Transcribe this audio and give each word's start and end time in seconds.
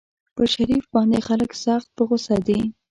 پر 0.35 0.45
شريف 0.55 0.85
باندې 0.93 1.19
خلک 1.27 1.51
سخت 1.65 1.87
په 1.95 2.03
غوسه 2.09 2.37
دي. 2.47 2.59